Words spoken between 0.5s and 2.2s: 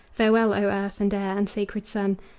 O earth and air and sacred sun!